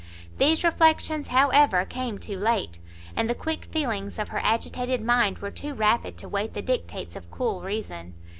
[0.39, 2.79] These reflections, however, came too late,
[3.15, 7.15] and the quick feelings of her agitated mind were too rapid to wait the dictates
[7.15, 8.15] of cool reason.